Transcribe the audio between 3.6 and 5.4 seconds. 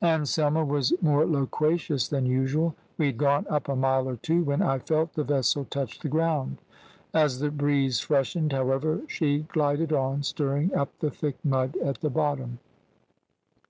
a mile or two when I felt the